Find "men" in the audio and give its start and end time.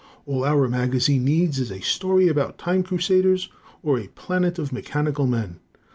5.27-5.59